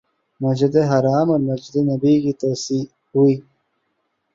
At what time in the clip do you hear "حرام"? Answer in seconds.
0.91-1.27